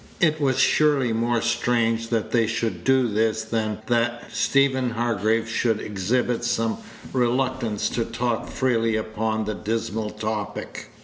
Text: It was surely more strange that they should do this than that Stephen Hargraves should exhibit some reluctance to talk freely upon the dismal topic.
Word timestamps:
It 0.19 0.41
was 0.41 0.57
surely 0.57 1.13
more 1.13 1.43
strange 1.43 2.07
that 2.07 2.31
they 2.31 2.47
should 2.47 2.83
do 2.83 3.07
this 3.07 3.43
than 3.43 3.77
that 3.85 4.31
Stephen 4.33 4.89
Hargraves 4.89 5.51
should 5.51 5.79
exhibit 5.79 6.43
some 6.43 6.79
reluctance 7.13 7.87
to 7.89 8.03
talk 8.03 8.49
freely 8.49 8.95
upon 8.95 9.45
the 9.45 9.53
dismal 9.53 10.09
topic. 10.09 10.89